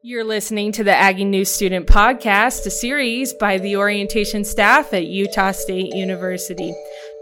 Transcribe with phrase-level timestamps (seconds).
[0.00, 5.06] You're listening to the Aggie News Student Podcast, a series by the orientation staff at
[5.06, 6.72] Utah State University.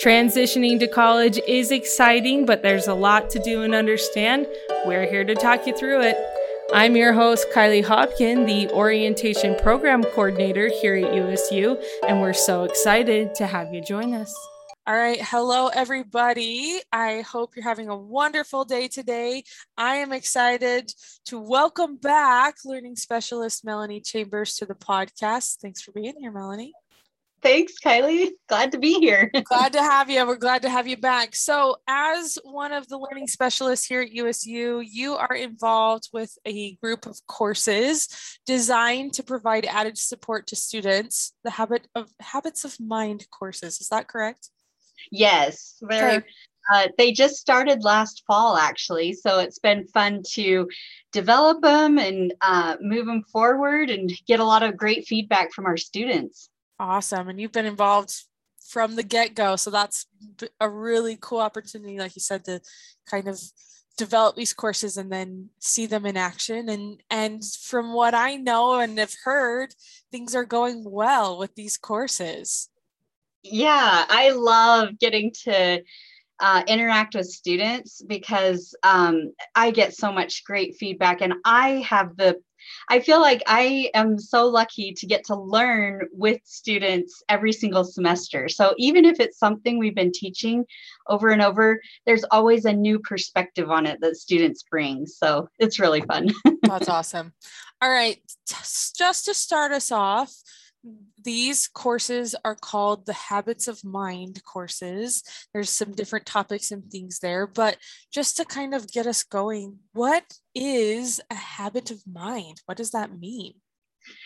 [0.02, 4.46] Transitioning to college is exciting, but there's a lot to do and understand.
[4.84, 6.18] We're here to talk you through it.
[6.74, 12.64] I'm your host, Kylie Hopkin, the Orientation Program Coordinator here at USU, and we're so
[12.64, 14.36] excited to have you join us.
[14.88, 15.20] All right.
[15.20, 16.78] Hello, everybody.
[16.92, 19.42] I hope you're having a wonderful day today.
[19.76, 20.92] I am excited
[21.24, 25.56] to welcome back learning specialist Melanie Chambers to the podcast.
[25.56, 26.72] Thanks for being here, Melanie.
[27.42, 28.30] Thanks, Kylie.
[28.48, 29.28] Glad to be here.
[29.44, 30.24] glad to have you.
[30.24, 31.34] We're glad to have you back.
[31.34, 36.76] So, as one of the learning specialists here at USU, you are involved with a
[36.76, 41.32] group of courses designed to provide added support to students.
[41.42, 43.80] The habit of habits of mind courses.
[43.80, 44.50] Is that correct?
[45.10, 45.76] Yes.
[45.82, 46.22] Okay.
[46.72, 49.12] Uh, they just started last fall, actually.
[49.12, 50.68] So it's been fun to
[51.12, 55.66] develop them and uh, move them forward and get a lot of great feedback from
[55.66, 56.48] our students.
[56.78, 57.28] Awesome.
[57.28, 58.12] And you've been involved
[58.68, 59.54] from the get go.
[59.56, 60.06] So that's
[60.60, 62.60] a really cool opportunity, like you said, to
[63.08, 63.40] kind of
[63.96, 68.78] develop these courses and then see them in action and and from what i know
[68.78, 69.74] and have heard
[70.10, 72.68] things are going well with these courses
[73.50, 75.82] yeah, I love getting to
[76.38, 82.16] uh, interact with students because um, I get so much great feedback, and I have
[82.16, 82.40] the
[82.88, 87.84] I feel like I am so lucky to get to learn with students every single
[87.84, 88.48] semester.
[88.48, 90.64] So even if it's something we've been teaching
[91.08, 95.06] over and over, there's always a new perspective on it that students bring.
[95.06, 96.30] So it's really fun.
[96.62, 97.32] That's awesome.
[97.82, 100.34] All right, just to start us off,
[101.22, 105.22] these courses are called the habits of mind courses.
[105.52, 107.76] There's some different topics and things there but
[108.12, 110.24] just to kind of get us going what
[110.54, 112.60] is a habit of mind?
[112.66, 113.54] What does that mean?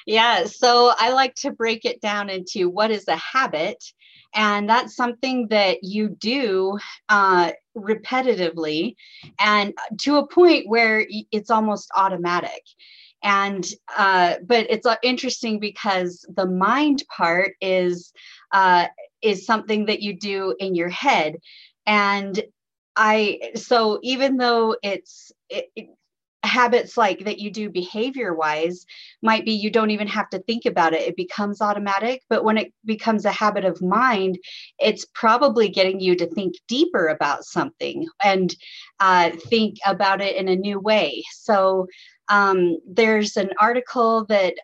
[0.07, 3.83] Yeah so i like to break it down into what is a habit
[4.35, 8.95] and that's something that you do uh, repetitively
[9.41, 12.63] and to a point where it's almost automatic
[13.23, 13.67] and
[13.97, 18.13] uh, but it's uh, interesting because the mind part is
[18.53, 18.87] uh,
[19.23, 21.37] is something that you do in your head.
[21.87, 22.41] And
[22.97, 25.89] i so even though it's it, it,
[26.43, 28.85] habits like that you do behavior wise
[29.23, 31.03] might be you don't even have to think about it.
[31.03, 32.23] It becomes automatic.
[32.31, 34.39] But when it becomes a habit of mind
[34.79, 38.55] it's probably getting you to think deeper about something and
[38.99, 41.23] uh, think about it in a new way.
[41.33, 41.87] So
[42.31, 44.55] um, there's an article that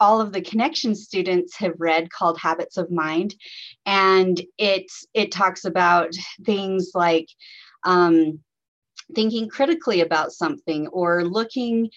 [0.00, 3.34] all of the connection students have read called habits of mind
[3.86, 6.10] and it it talks about
[6.44, 7.28] things like
[7.84, 8.40] um,
[9.14, 11.88] thinking critically about something or looking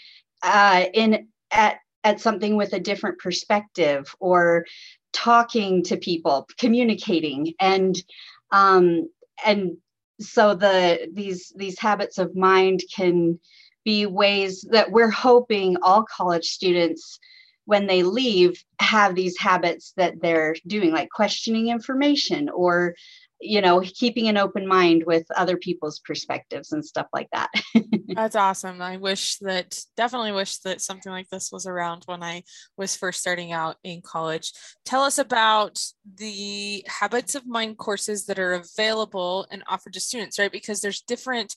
[0.43, 4.65] uh, in at at something with a different perspective or
[5.11, 8.03] talking to people communicating and
[8.51, 9.09] um,
[9.43, 9.77] and
[10.19, 13.39] so the these these habits of mind can
[13.85, 17.19] be ways that we're hoping all college students
[17.65, 22.95] when they leave have these habits that they're doing like questioning information or
[23.41, 27.49] you know keeping an open mind with other people's perspectives and stuff like that.
[28.07, 28.81] That's awesome.
[28.81, 32.43] I wish that definitely wish that something like this was around when i
[32.77, 34.53] was first starting out in college.
[34.85, 35.83] Tell us about
[36.15, 40.51] the habits of mind courses that are available and offered to students right?
[40.51, 41.55] Because there's different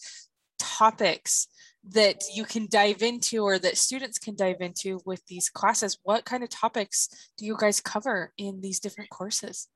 [0.59, 1.47] topics
[1.85, 6.25] that you can dive into or that students can dive into with these classes what
[6.25, 9.69] kind of topics do you guys cover in these different courses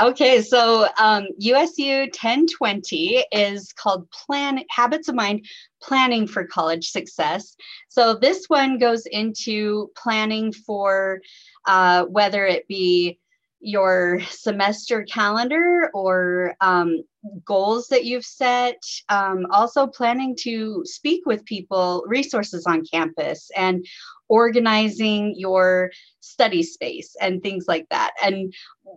[0.00, 5.44] Okay, so um, USU 1020 is called Plan Habits of Mind
[5.82, 7.54] Planning for College Success.
[7.90, 11.20] So this one goes into planning for
[11.66, 13.18] uh, whether it be
[13.62, 17.02] your semester calendar or um,
[17.44, 18.82] goals that you've set.
[19.08, 23.86] Um, also, planning to speak with people, resources on campus, and
[24.28, 28.12] organizing your study space and things like that.
[28.22, 28.52] And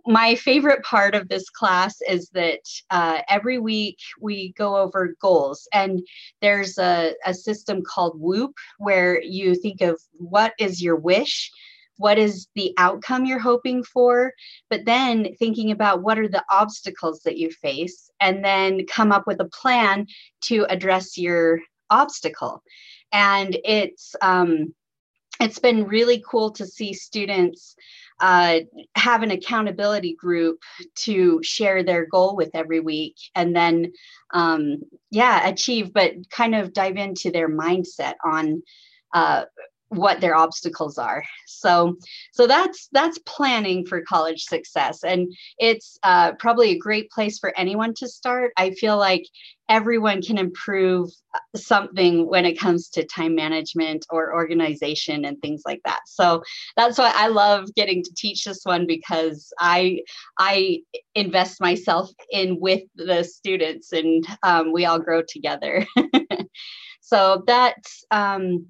[0.08, 5.68] my favorite part of this class is that uh, every week we go over goals,
[5.74, 6.02] and
[6.42, 11.52] there's a, a system called WOOP where you think of what is your wish
[11.98, 14.34] what is the outcome you're hoping for,
[14.70, 19.28] but then thinking about what are the obstacles that you face, and then come up
[19.28, 20.08] with a plan
[20.42, 21.60] to address your
[21.90, 22.62] obstacle.
[23.12, 24.74] And it's um,
[25.40, 27.76] it's been really cool to see students
[28.22, 28.60] uh,
[28.96, 30.62] have an accountability group
[30.96, 33.92] to share their goal with every week and then
[34.34, 34.82] um,
[35.12, 38.64] yeah achieve but kind of dive into their mindset on
[39.14, 39.44] uh,
[39.90, 41.24] what their obstacles are.
[41.48, 41.96] So
[42.32, 45.04] so that's that's planning for college success.
[45.04, 48.52] And it's uh, probably a great place for anyone to start.
[48.58, 49.26] I feel like
[49.68, 51.10] everyone can improve
[51.56, 56.02] something when it comes to time management or organization and things like that.
[56.06, 56.44] So
[56.78, 60.00] that's why i love getting to teach this one because i
[60.38, 60.80] i
[61.16, 65.86] invest myself in with the students and um, we all grow together.
[67.06, 68.68] So that's um,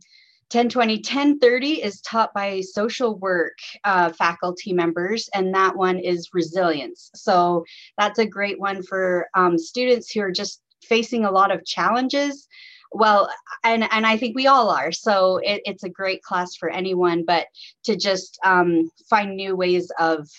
[0.52, 7.10] 1020 1030 is taught by social work uh, faculty members and that one is resilience.
[7.16, 7.66] So
[7.98, 12.48] that's a great one for um, students who are just facing a lot of challenges.
[12.92, 13.30] Well
[13.64, 17.26] and and i think we all are so it, it's a great class for anyone
[17.26, 17.48] but
[17.84, 20.30] to just um, find new ways of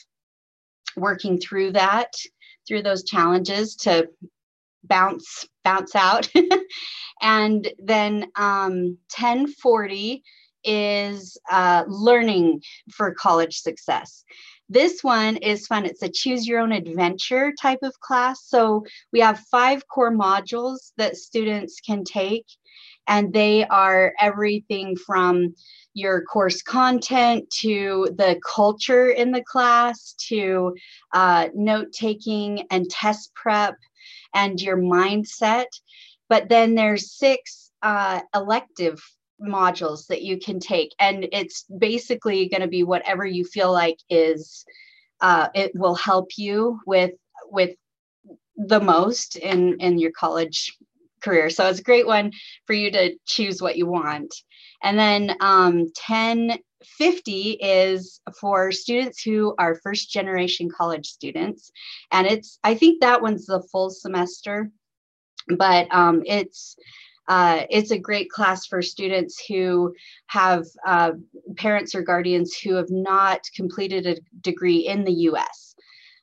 [0.96, 2.12] working through that
[2.66, 4.08] through those challenges to
[4.88, 6.28] bounce bounce out.
[7.22, 10.22] And then um, 1040
[10.64, 12.62] is uh, learning
[12.92, 14.24] for college success.
[14.68, 15.86] This one is fun.
[15.86, 18.42] It's a choose your own adventure type of class.
[18.46, 22.46] So we have five core modules that students can take
[23.06, 25.54] and they are everything from
[25.96, 30.76] your course content to the culture in the class to
[31.14, 33.76] uh, note taking and test prep
[34.34, 35.64] and your mindset.
[36.28, 39.02] But then there's six uh, elective
[39.40, 43.98] modules that you can take, and it's basically going to be whatever you feel like
[44.10, 44.66] is
[45.22, 47.12] uh, it will help you with
[47.46, 47.74] with
[48.56, 50.76] the most in in your college
[51.22, 51.48] career.
[51.48, 52.32] So it's a great one
[52.66, 54.34] for you to choose what you want.
[54.82, 61.70] And then um, 1050 is for students who are first generation college students.
[62.12, 64.70] And it's, I think that one's the full semester,
[65.48, 66.76] but um, it's,
[67.28, 69.94] uh, it's a great class for students who
[70.28, 71.12] have uh,
[71.56, 75.74] parents or guardians who have not completed a degree in the US.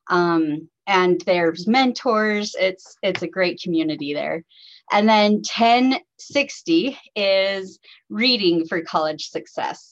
[0.09, 2.55] Um, and there's mentors.
[2.59, 4.43] It's it's a great community there.
[4.93, 7.79] And then 1060 is
[8.09, 9.91] reading for college success.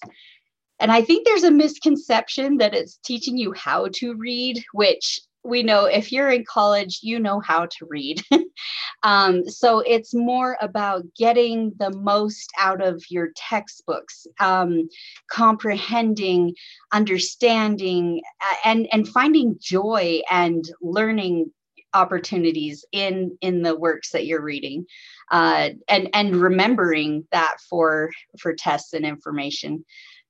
[0.80, 5.64] And I think there's a misconception that it's teaching you how to read, which we
[5.64, 8.24] know if you're in college, you know how to read.
[9.04, 14.88] um, so it's more about getting the most out of your textbooks, um,
[15.32, 16.54] comprehending,
[16.92, 18.22] understanding,
[18.64, 21.52] and, and finding joy and learning
[21.94, 24.86] opportunities in in the works that you're reading
[25.32, 29.86] uh, and and remembering that for for tests and information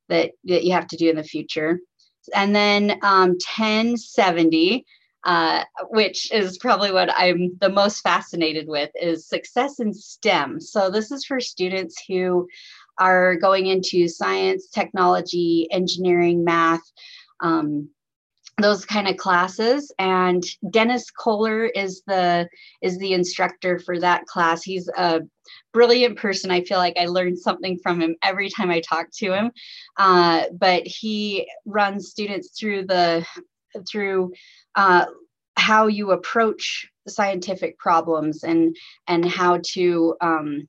[0.10, 1.80] that that you have to do in the future.
[2.36, 4.86] And then um, 1070
[5.24, 10.60] uh, which is probably what i'm the most fascinated with is success in stem.
[10.60, 12.48] So this is for students who
[12.98, 16.82] are going into science technology engineering math
[17.40, 17.90] um,
[18.58, 19.92] those kind of classes.
[20.00, 22.48] And dennis kohler is the
[22.82, 24.64] is the instructor for that class.
[24.64, 25.22] He's a
[25.74, 26.52] brilliant person.
[26.52, 29.52] I feel like i learned something from him every time i talk to him.
[29.98, 33.26] Uh, but he runs students through the
[33.90, 34.34] through
[34.76, 35.06] uh,
[35.58, 38.76] how you approach scientific problems and
[39.08, 40.68] and how to um,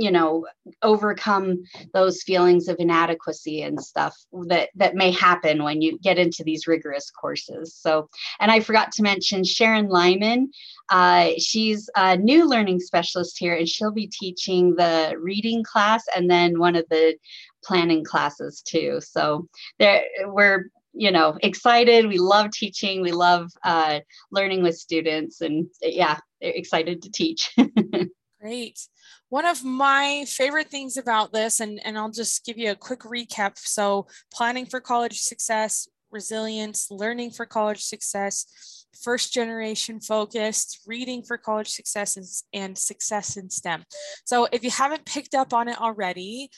[0.00, 0.46] you know
[0.82, 1.62] overcome
[1.92, 4.16] those feelings of inadequacy and stuff
[4.46, 7.74] that that may happen when you get into these rigorous courses.
[7.74, 8.08] So
[8.40, 10.50] and i forgot to mention sharon lyman.
[10.88, 16.30] Uh, she's a new learning specialist here and she'll be teaching the reading class and
[16.30, 17.16] then one of the
[17.62, 19.00] planning classes too.
[19.02, 22.06] So there we're you know excited.
[22.06, 23.02] We love teaching.
[23.02, 27.54] We love uh, learning with students and yeah excited to teach
[28.40, 28.88] Great.
[29.28, 33.00] One of my favorite things about this, and, and I'll just give you a quick
[33.00, 33.58] recap.
[33.58, 41.36] So, planning for college success, resilience, learning for college success, first generation focused, reading for
[41.36, 43.84] college success, and, and success in STEM.
[44.24, 46.48] So, if you haven't picked up on it already,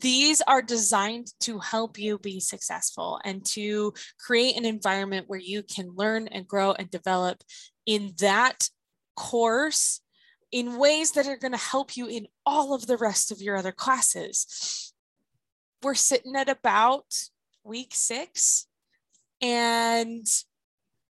[0.00, 5.62] these are designed to help you be successful and to create an environment where you
[5.62, 7.42] can learn and grow and develop
[7.86, 8.68] in that
[9.16, 10.00] course
[10.54, 13.56] in ways that are going to help you in all of the rest of your
[13.56, 14.94] other classes.
[15.82, 17.06] We're sitting at about
[17.64, 18.68] week six,
[19.42, 20.24] and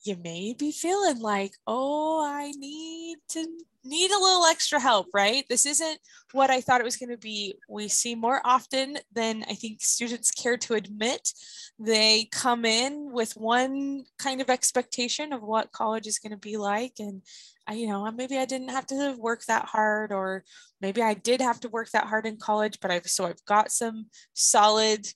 [0.03, 3.47] you may be feeling like, oh, I need to
[3.83, 5.43] need a little extra help, right?
[5.49, 5.99] This isn't
[6.33, 7.55] what I thought it was going to be.
[7.67, 11.33] We see more often than I think students care to admit.
[11.79, 16.57] They come in with one kind of expectation of what college is going to be
[16.57, 16.93] like.
[16.99, 17.23] And
[17.67, 20.43] I, you know, maybe I didn't have to work that hard, or
[20.79, 23.71] maybe I did have to work that hard in college, but I've so I've got
[23.71, 25.07] some solid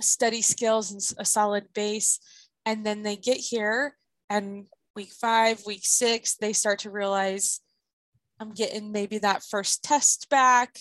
[0.00, 2.20] study skills and a solid base.
[2.66, 3.96] And then they get here
[4.30, 7.60] and week five, week six, they start to realize
[8.40, 10.78] I'm getting maybe that first test back.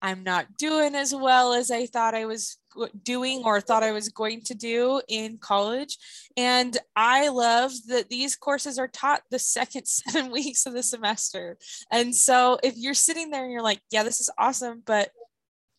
[0.00, 2.56] I'm not doing as well as I thought I was
[3.02, 5.98] doing or thought I was going to do in college.
[6.36, 11.58] And I love that these courses are taught the second seven weeks of the semester.
[11.90, 15.10] And so if you're sitting there and you're like, yeah, this is awesome, but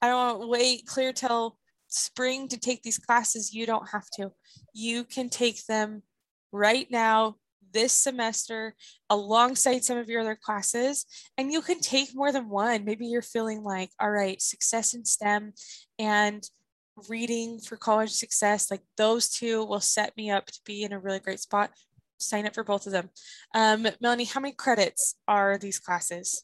[0.02, 4.08] I don't want to wait clear till spring to take these classes, you don't have
[4.18, 4.32] to.
[4.74, 6.04] You can take them
[6.52, 7.36] right now
[7.74, 8.76] this semester
[9.10, 11.06] alongside some of your other classes
[11.38, 12.86] and you can take more than one.
[12.86, 15.54] Maybe you're feeling like all right success in stem
[15.98, 16.44] and
[17.08, 21.00] reading for college success like those two will set me up to be in a
[21.00, 21.72] really great spot.
[22.18, 23.10] Sign up for both of them.
[23.56, 26.44] Um, melanie how many credits are these classes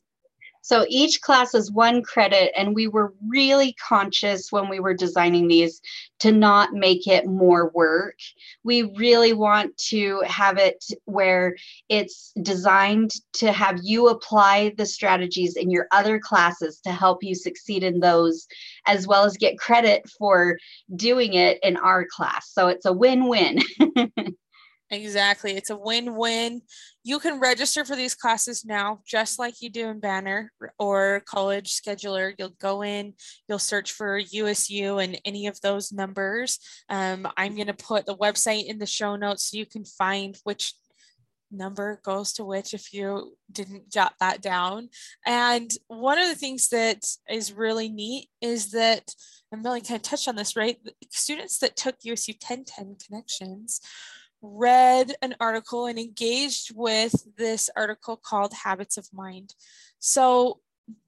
[0.65, 5.47] so each class is one credit, and we were really conscious when we were designing
[5.47, 5.79] these
[6.21, 8.15] to not make it more work.
[8.63, 11.55] We really want to have it where
[11.87, 17.35] it's designed to have you apply the strategies in your other classes to help you
[17.35, 18.47] succeed in those,
[18.87, 20.57] as well as get credit for
[20.95, 22.49] doing it in our class.
[22.51, 23.59] So it's a win win.
[24.91, 25.55] Exactly.
[25.55, 26.61] It's a win win.
[27.03, 31.81] You can register for these classes now, just like you do in Banner or College
[31.81, 32.33] Scheduler.
[32.37, 33.13] You'll go in,
[33.49, 36.59] you'll search for USU and any of those numbers.
[36.89, 40.37] Um, I'm going to put the website in the show notes so you can find
[40.43, 40.73] which
[41.51, 44.89] number goes to which if you didn't jot that down.
[45.25, 49.15] And one of the things that is really neat is that,
[49.51, 50.77] and Millie kind of touched on this, right?
[51.09, 53.81] students that took USU 1010 connections
[54.45, 59.55] read an article and engaged with this article called Habits of Mind.
[59.99, 60.59] So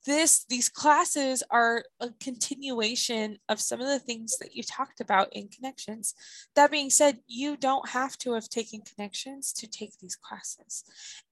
[0.05, 5.27] this these classes are a continuation of some of the things that you talked about
[5.34, 6.15] in connections.
[6.55, 10.84] That being said you don't have to have taken connections to take these classes.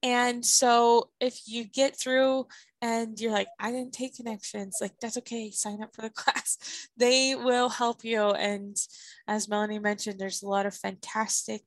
[0.02, 2.46] And so if you get through
[2.82, 6.88] and you're like i didn't take connections like that's okay sign up for the class.
[6.96, 8.30] They will help you.
[8.30, 8.76] And
[9.26, 11.62] as melanie mentioned there's a lot of fantastic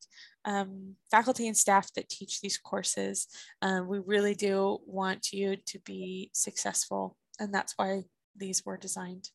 [0.49, 3.27] um, faculty and staff that teach these courses.
[3.61, 9.29] Um, we really do want you to be successful, and that's why these were designed.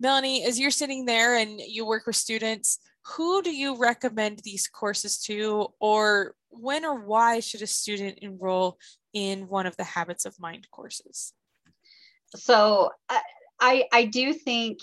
[0.00, 2.80] Melanie, as you're sitting there and you work with students,
[3.14, 8.78] who do you recommend these courses to, or when or why should a student enroll
[9.12, 11.32] in one of the Habits of Mind courses?
[12.34, 12.90] So
[13.60, 14.80] I, I do think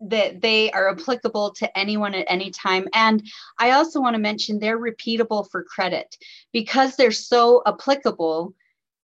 [0.00, 2.88] that they are applicable to anyone at any time.
[2.94, 3.22] And
[3.58, 6.16] I also want to mention they're repeatable for credit
[6.52, 8.54] because they're so applicable.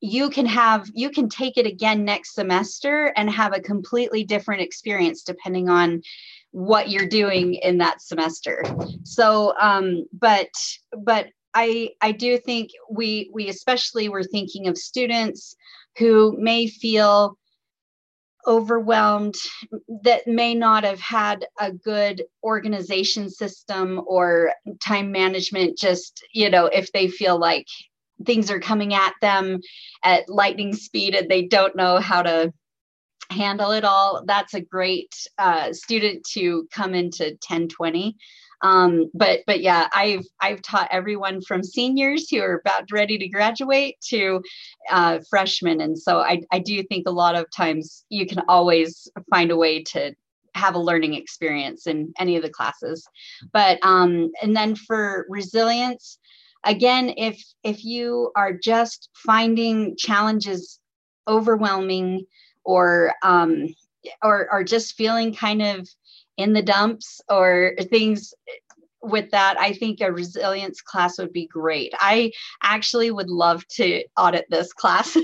[0.02, 4.62] You can have you can take it again next semester and have a completely different
[4.62, 6.02] experience depending on
[6.52, 8.64] what you're doing in that semester.
[9.04, 10.50] So, um, but
[10.98, 15.56] but I I do think we we especially were thinking of students
[15.98, 17.38] who may feel
[18.48, 19.36] overwhelmed
[20.04, 26.66] that may not have had a good organization system or time management just you know
[26.66, 27.68] if they feel like
[28.26, 29.60] things are coming at them
[30.04, 32.52] at lightning speed and they don't know how to
[33.30, 38.16] handle it all that's a great uh, student to come into 1020
[38.62, 43.28] um, but but yeah, I've I've taught everyone from seniors who are about ready to
[43.28, 44.42] graduate to
[44.90, 49.10] uh, freshmen, and so I I do think a lot of times you can always
[49.30, 50.14] find a way to
[50.54, 53.08] have a learning experience in any of the classes.
[53.52, 56.20] But um, and then for resilience,
[56.64, 60.80] again, if if you are just finding challenges
[61.28, 62.26] overwhelming
[62.64, 63.68] or um,
[64.22, 65.88] or or just feeling kind of
[66.42, 68.34] in the dumps or things
[69.04, 71.92] with that, I think a resilience class would be great.
[72.00, 72.32] I
[72.62, 75.18] actually would love to audit this class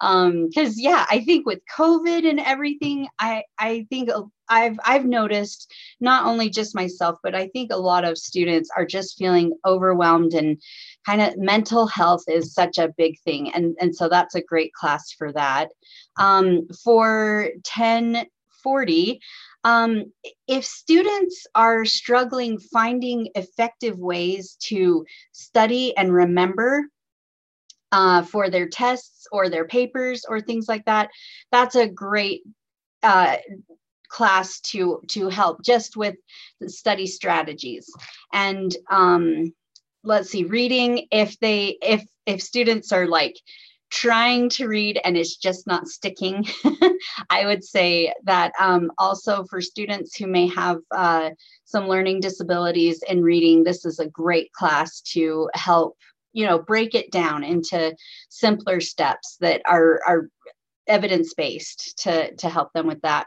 [0.00, 4.10] Um, because, um, yeah, I think with COVID and everything, I I think
[4.48, 8.86] I've I've noticed not only just myself, but I think a lot of students are
[8.86, 10.60] just feeling overwhelmed and
[11.04, 14.72] kind of mental health is such a big thing, and and so that's a great
[14.72, 15.70] class for that.
[16.18, 18.26] Um, for ten
[18.62, 19.20] forty.
[19.62, 20.12] Um,
[20.48, 26.84] if students are struggling finding effective ways to study and remember,
[27.92, 31.10] uh, for their tests or their papers or things like that,
[31.50, 32.42] that's a great
[33.02, 33.36] uh,
[34.08, 36.16] class to to help just with
[36.66, 37.90] study strategies.
[38.32, 39.52] And um,
[40.04, 43.36] let's see reading if they if if students are like
[43.90, 46.46] trying to read and it's just not sticking
[47.30, 51.30] i would say that um, also for students who may have uh,
[51.64, 55.96] some learning disabilities in reading this is a great class to help
[56.32, 57.94] you know break it down into
[58.28, 60.28] simpler steps that are are
[60.86, 63.26] evidence based to to help them with that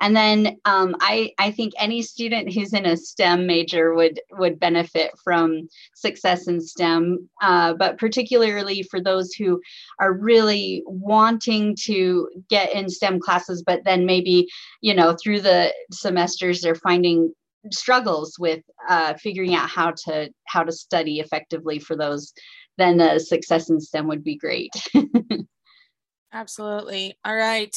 [0.00, 4.58] and then um, I, I think any student who's in a STEM major would would
[4.58, 9.60] benefit from success in STEM, uh, but particularly for those who
[10.00, 14.48] are really wanting to get in STEM classes, but then maybe
[14.80, 17.32] you know through the semesters they're finding
[17.70, 22.32] struggles with uh, figuring out how to how to study effectively for those
[22.78, 24.72] then the success in STEM would be great.
[26.32, 27.14] Absolutely.
[27.24, 27.76] All right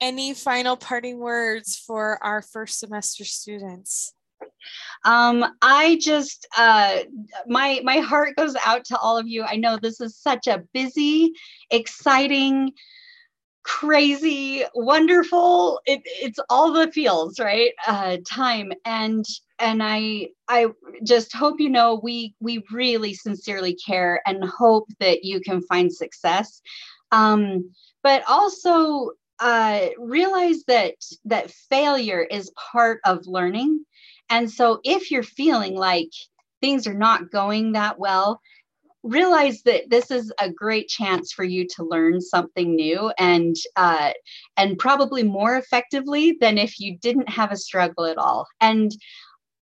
[0.00, 4.12] any final parting words for our first semester students?
[5.04, 7.00] Um, I just uh,
[7.46, 9.44] my my heart goes out to all of you.
[9.44, 11.32] I know this is such a busy,
[11.70, 12.72] exciting,
[13.64, 15.80] crazy, wonderful.
[15.86, 17.72] It, it's all the feels, right?
[17.86, 19.24] Uh, time and
[19.58, 20.68] and I I
[21.02, 25.92] just hope you know we we really sincerely care and hope that you can find
[25.92, 26.62] success.
[27.12, 27.70] Um,
[28.02, 29.10] but also
[29.40, 33.84] uh, realize that that failure is part of learning.
[34.30, 36.10] And so if you're feeling like
[36.60, 38.40] things are not going that well
[39.04, 44.10] realize that this is a great chance for you to learn something new and uh,
[44.56, 48.46] and probably more effectively than if you didn't have a struggle at all.
[48.60, 48.90] And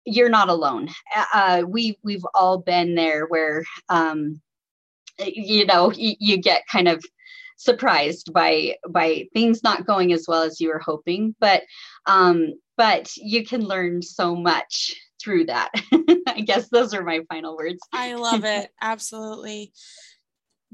[0.05, 0.89] you're not alone.
[1.33, 4.41] Uh, we we've all been there where um,
[5.19, 7.03] you know you, you get kind of
[7.59, 11.63] surprised by by things not going as well as you were hoping but
[12.05, 15.69] um but you can learn so much through that
[16.27, 19.73] i guess those are my final words i love it absolutely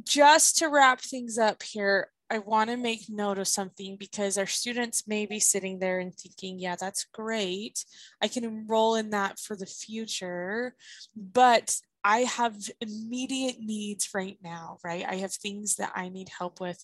[0.03, 4.47] just to wrap things up here I want to make note of something because our
[4.47, 7.85] students may be sitting there and thinking, yeah, that's great.
[8.19, 10.73] I can enroll in that for the future.
[11.15, 15.03] But I have immediate needs right now, right?
[15.09, 16.81] I have things that I need help with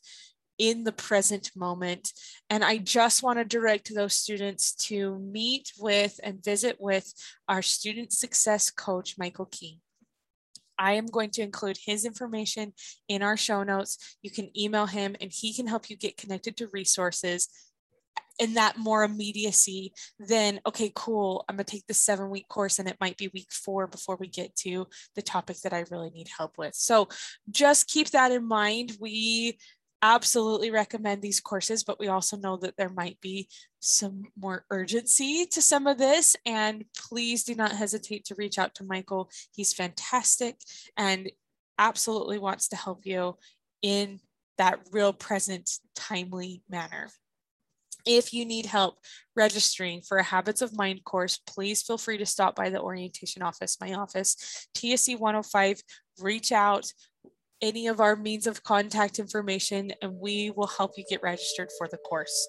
[0.58, 2.12] in the present moment.
[2.50, 7.14] And I just want to direct those students to meet with and visit with
[7.48, 9.80] our student success coach, Michael King.
[10.80, 12.74] I am going to include his information
[13.08, 14.18] in our show notes.
[14.24, 17.48] You can email him and he can help you get connected to resources
[18.42, 22.80] in that more immediacy than okay cool i'm going to take the seven week course
[22.80, 26.10] and it might be week four before we get to the topic that i really
[26.10, 26.74] need help with.
[26.76, 27.08] So
[27.50, 28.94] just keep that in mind.
[29.00, 29.60] We
[30.04, 33.48] absolutely recommend these courses but we also know that there might be
[33.80, 36.36] some more urgency to some of this.
[36.46, 39.30] And please do not hesitate to reach out to michael.
[39.54, 40.56] He's fantastic
[40.98, 41.32] and
[41.78, 43.38] absolutely wants to help you
[43.84, 44.20] in
[44.58, 47.10] that real present timely manner
[48.06, 49.00] if you need help
[49.36, 53.42] registering for a Habits of Mind course, please feel free to stop by the orientation
[53.42, 55.82] office, my office, TSC 105.
[56.20, 56.92] Reach out,
[57.62, 61.88] any of our means of contact information, and we will help you get registered for
[61.88, 62.48] the course.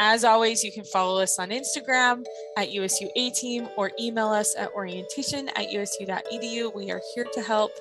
[0.00, 2.24] As always, you can follow us on Instagram
[2.56, 6.74] at USU A Team or email us at orientation at usu.edu.
[6.74, 7.72] We are here to help.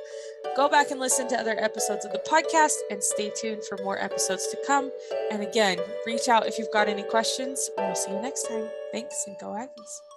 [0.56, 4.02] Go back and listen to other episodes of the podcast and stay tuned for more
[4.02, 4.92] episodes to come.
[5.32, 7.70] And again, reach out if you've got any questions.
[7.78, 8.68] We'll see you next time.
[8.92, 10.17] Thanks and go Aggies.